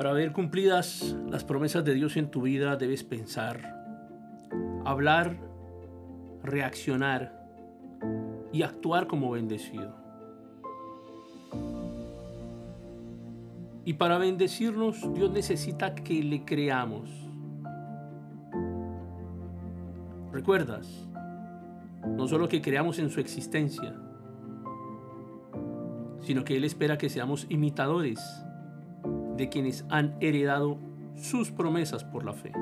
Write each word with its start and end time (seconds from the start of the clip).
Para 0.00 0.14
ver 0.14 0.32
cumplidas 0.32 1.14
las 1.28 1.44
promesas 1.44 1.84
de 1.84 1.92
Dios 1.92 2.16
en 2.16 2.30
tu 2.30 2.40
vida 2.40 2.74
debes 2.76 3.04
pensar, 3.04 3.84
hablar, 4.86 5.36
reaccionar 6.42 7.46
y 8.50 8.62
actuar 8.62 9.06
como 9.06 9.30
bendecido. 9.30 9.94
Y 13.84 13.92
para 13.92 14.16
bendecirnos 14.16 15.12
Dios 15.12 15.32
necesita 15.32 15.94
que 15.94 16.22
le 16.22 16.46
creamos. 16.46 17.10
¿Recuerdas? 20.32 21.06
No 22.06 22.26
solo 22.26 22.48
que 22.48 22.62
creamos 22.62 22.98
en 22.98 23.10
su 23.10 23.20
existencia, 23.20 23.94
sino 26.22 26.42
que 26.42 26.56
Él 26.56 26.64
espera 26.64 26.96
que 26.96 27.10
seamos 27.10 27.44
imitadores 27.50 28.46
de 29.40 29.48
quienes 29.48 29.86
han 29.88 30.14
heredado 30.20 30.76
sus 31.16 31.50
promesas 31.50 32.04
por 32.04 32.26
la 32.26 32.34
fe. 32.34 32.52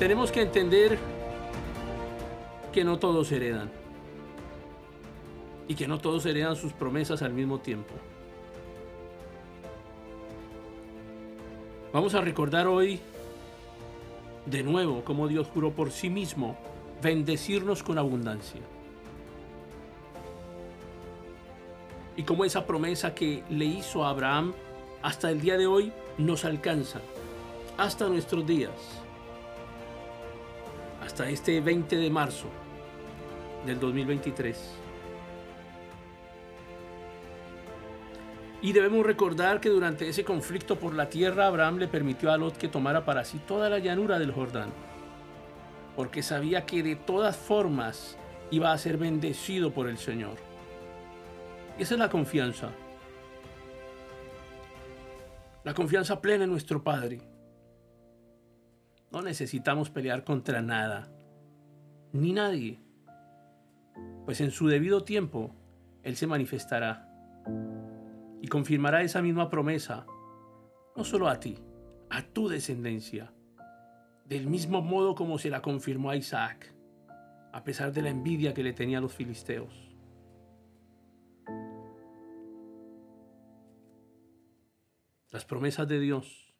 Tenemos 0.00 0.32
que 0.32 0.42
entender 0.42 0.98
que 2.72 2.82
no 2.82 2.98
todos 2.98 3.30
heredan 3.30 3.70
y 5.68 5.76
que 5.76 5.86
no 5.86 5.98
todos 5.98 6.26
heredan 6.26 6.56
sus 6.56 6.72
promesas 6.72 7.22
al 7.22 7.32
mismo 7.32 7.60
tiempo. 7.60 7.94
Vamos 11.92 12.16
a 12.16 12.20
recordar 12.20 12.66
hoy 12.66 12.98
de 14.46 14.64
nuevo 14.64 15.04
cómo 15.04 15.28
Dios 15.28 15.46
juró 15.54 15.70
por 15.70 15.92
sí 15.92 16.10
mismo 16.10 16.58
bendecirnos 17.00 17.84
con 17.84 17.96
abundancia. 17.98 18.60
Y 22.18 22.24
cómo 22.24 22.44
esa 22.44 22.66
promesa 22.66 23.14
que 23.14 23.44
le 23.48 23.64
hizo 23.64 24.04
a 24.04 24.10
Abraham 24.10 24.52
hasta 25.02 25.30
el 25.30 25.40
día 25.40 25.56
de 25.56 25.68
hoy 25.68 25.92
nos 26.18 26.44
alcanza, 26.44 27.00
hasta 27.76 28.08
nuestros 28.08 28.44
días, 28.44 28.72
hasta 31.00 31.30
este 31.30 31.60
20 31.60 31.94
de 31.94 32.10
marzo 32.10 32.48
del 33.64 33.78
2023. 33.78 34.58
Y 38.62 38.72
debemos 38.72 39.06
recordar 39.06 39.60
que 39.60 39.68
durante 39.68 40.08
ese 40.08 40.24
conflicto 40.24 40.76
por 40.76 40.94
la 40.94 41.08
tierra, 41.08 41.46
Abraham 41.46 41.78
le 41.78 41.86
permitió 41.86 42.32
a 42.32 42.36
Lot 42.36 42.56
que 42.56 42.66
tomara 42.66 43.04
para 43.04 43.24
sí 43.24 43.38
toda 43.46 43.70
la 43.70 43.78
llanura 43.78 44.18
del 44.18 44.32
Jordán, 44.32 44.70
porque 45.94 46.24
sabía 46.24 46.66
que 46.66 46.82
de 46.82 46.96
todas 46.96 47.36
formas 47.36 48.16
iba 48.50 48.72
a 48.72 48.78
ser 48.78 48.96
bendecido 48.96 49.70
por 49.70 49.88
el 49.88 49.98
Señor. 49.98 50.47
Esa 51.78 51.94
es 51.94 52.00
la 52.00 52.10
confianza. 52.10 52.70
La 55.62 55.74
confianza 55.74 56.20
plena 56.20 56.42
en 56.42 56.50
nuestro 56.50 56.82
Padre. 56.82 57.20
No 59.12 59.22
necesitamos 59.22 59.88
pelear 59.88 60.24
contra 60.24 60.60
nada, 60.60 61.08
ni 62.12 62.32
nadie, 62.32 62.80
pues 64.24 64.40
en 64.40 64.50
su 64.50 64.66
debido 64.66 65.04
tiempo 65.04 65.54
Él 66.02 66.16
se 66.16 66.26
manifestará 66.26 67.08
y 68.42 68.48
confirmará 68.48 69.02
esa 69.02 69.22
misma 69.22 69.48
promesa, 69.48 70.04
no 70.96 71.04
solo 71.04 71.28
a 71.28 71.38
ti, 71.38 71.58
a 72.10 72.22
tu 72.22 72.48
descendencia, 72.48 73.32
del 74.24 74.48
mismo 74.48 74.82
modo 74.82 75.14
como 75.14 75.38
se 75.38 75.48
la 75.48 75.62
confirmó 75.62 76.10
a 76.10 76.16
Isaac, 76.16 76.74
a 77.52 77.62
pesar 77.62 77.92
de 77.92 78.02
la 78.02 78.10
envidia 78.10 78.52
que 78.52 78.64
le 78.64 78.72
tenía 78.72 78.98
a 78.98 79.00
los 79.00 79.14
filisteos. 79.14 79.88
Las 85.30 85.44
promesas 85.44 85.86
de 85.88 86.00
Dios. 86.00 86.54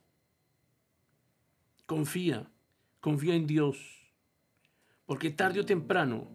Confía, 1.87 2.51
confía 3.01 3.35
en 3.35 3.47
Dios, 3.47 4.13
porque 5.07 5.31
tarde 5.31 5.61
o 5.61 5.65
temprano 5.65 6.29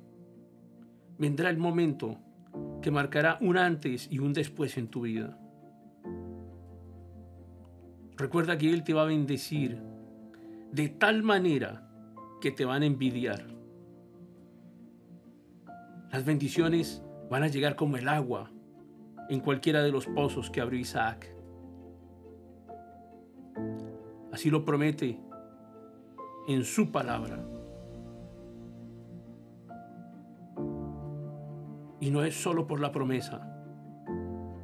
vendrá 1.18 1.50
el 1.50 1.58
momento 1.58 2.18
que 2.82 2.92
marcará 2.92 3.38
un 3.42 3.58
antes 3.58 4.08
y 4.12 4.20
un 4.20 4.34
después 4.34 4.78
en 4.78 4.88
tu 4.88 5.02
vida. 5.02 5.40
Recuerda 8.18 8.58
que 8.58 8.72
Él 8.72 8.84
te 8.84 8.94
va 8.94 9.04
a 9.04 9.06
bendecir 9.06 9.82
de 10.72 10.90
tal 10.90 11.24
manera 11.24 11.90
que 12.42 12.52
te 12.52 12.66
van 12.66 12.84
a 12.84 12.86
envidiar. 12.86 13.48
Las 16.12 16.26
bendiciones 16.26 17.02
van 17.30 17.44
a 17.44 17.48
llegar 17.48 17.76
como 17.76 17.98
el 17.98 18.08
agua 18.08 18.52
en 19.30 19.40
cualquiera 19.40 19.82
de 19.82 19.92
los 19.92 20.06
pozos 20.08 20.50
que 20.52 20.62
abrió 20.62 20.80
Isaac. 20.80 21.34
Así 24.34 24.50
lo 24.50 24.66
promete 24.66 25.20
en 26.48 26.64
su 26.64 26.92
palabra. 26.92 27.46
Y 32.00 32.10
no 32.10 32.24
es 32.24 32.34
solo 32.34 32.66
por 32.66 32.80
la 32.80 32.92
promesa, 32.92 33.48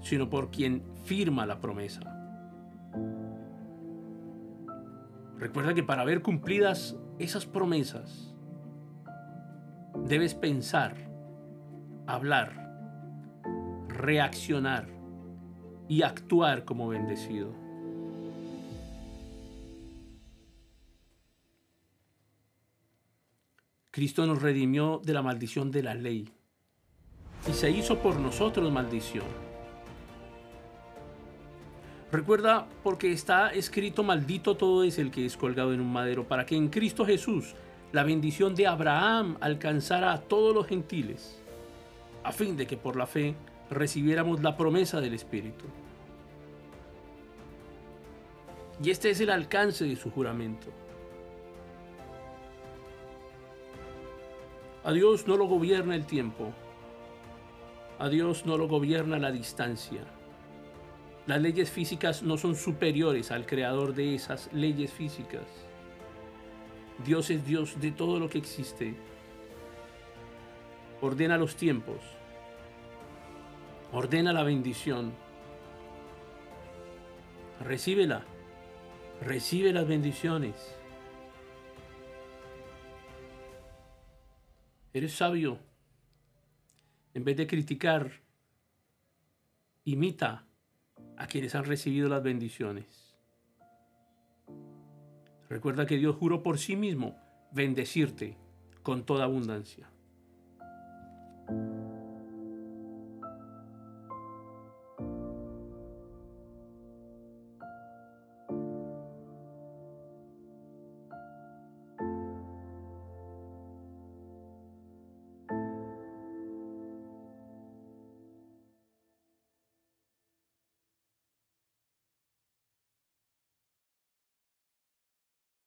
sino 0.01 0.27
por 0.27 0.49
quien 0.49 0.83
firma 1.03 1.45
la 1.45 1.59
promesa. 1.59 2.01
Recuerda 5.37 5.75
que 5.75 5.83
para 5.83 6.03
ver 6.03 6.23
cumplidas 6.23 6.97
esas 7.19 7.45
promesas, 7.45 8.35
debes 10.03 10.33
pensar, 10.33 10.95
hablar, 12.07 12.73
reaccionar 13.87 14.87
y 15.87 16.01
actuar 16.01 16.65
como 16.65 16.87
bendecido. 16.87 17.68
Cristo 23.99 24.25
nos 24.25 24.41
redimió 24.41 25.01
de 25.03 25.11
la 25.11 25.21
maldición 25.21 25.71
de 25.71 25.83
la 25.83 25.93
ley 25.93 26.29
y 27.45 27.51
se 27.51 27.69
hizo 27.69 27.99
por 27.99 28.17
nosotros 28.17 28.71
maldición. 28.71 29.25
Recuerda, 32.09 32.65
porque 32.81 33.11
está 33.11 33.49
escrito, 33.49 34.01
maldito 34.01 34.55
todo 34.55 34.85
es 34.85 34.99
el 34.99 35.11
que 35.11 35.25
es 35.25 35.35
colgado 35.35 35.73
en 35.73 35.81
un 35.81 35.91
madero, 35.91 36.25
para 36.25 36.45
que 36.45 36.55
en 36.55 36.69
Cristo 36.69 37.05
Jesús 37.05 37.55
la 37.91 38.03
bendición 38.03 38.55
de 38.55 38.67
Abraham 38.67 39.35
alcanzara 39.41 40.13
a 40.13 40.21
todos 40.21 40.55
los 40.55 40.65
gentiles, 40.65 41.37
a 42.23 42.31
fin 42.31 42.55
de 42.55 42.67
que 42.67 42.77
por 42.77 42.95
la 42.95 43.05
fe 43.05 43.35
recibiéramos 43.69 44.41
la 44.41 44.55
promesa 44.55 45.01
del 45.01 45.13
Espíritu. 45.13 45.65
Y 48.81 48.91
este 48.91 49.09
es 49.09 49.19
el 49.19 49.29
alcance 49.29 49.83
de 49.83 49.97
su 49.97 50.09
juramento 50.09 50.69
A 54.83 54.93
Dios 54.93 55.27
no 55.27 55.35
lo 55.35 55.45
gobierna 55.45 55.93
el 55.95 56.05
tiempo. 56.05 56.53
A 57.99 58.07
Dios 58.07 58.45
no 58.45 58.57
lo 58.57 58.69
gobierna 58.69 59.19
la 59.19 59.29
distancia. 59.29 60.05
Las 61.27 61.41
leyes 61.41 61.69
físicas 61.69 62.23
no 62.23 62.37
son 62.37 62.55
superiores 62.55 63.29
al 63.31 63.45
creador 63.45 63.93
de 63.93 64.15
esas 64.15 64.49
leyes 64.53 64.93
físicas. 64.93 65.43
Dios 67.05 67.29
es 67.29 67.45
Dios 67.45 67.79
de 67.81 67.91
todo 67.91 68.19
lo 68.19 68.29
que 68.29 68.37
existe. 68.37 68.95
Ordena 71.01 71.37
los 71.37 71.55
tiempos. 71.55 71.97
Ordena 73.91 74.31
la 74.31 74.43
bendición. 74.43 75.11
Recíbela. 77.59 78.23
Recibe 79.21 79.73
las 79.73 79.87
bendiciones. 79.87 80.78
Eres 84.93 85.13
sabio. 85.13 85.59
En 87.13 87.23
vez 87.23 87.37
de 87.37 87.47
criticar, 87.47 88.11
imita 89.83 90.47
a 91.17 91.27
quienes 91.27 91.53
han 91.53 91.65
recibido 91.65 92.09
las 92.09 92.23
bendiciones. 92.23 93.15
Recuerda 95.49 95.85
que 95.85 95.97
Dios 95.97 96.15
juró 96.15 96.41
por 96.41 96.57
sí 96.59 96.75
mismo 96.75 97.17
bendecirte 97.51 98.37
con 98.83 99.05
toda 99.05 99.25
abundancia. 99.25 99.89